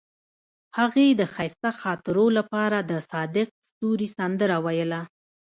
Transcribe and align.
هغې 0.77 1.07
د 1.11 1.21
ښایسته 1.33 1.69
خاطرو 1.81 2.25
لپاره 2.37 2.77
د 2.89 2.91
صادق 3.11 3.47
ستوري 3.67 4.07
سندره 4.17 4.57
ویله. 4.65 5.01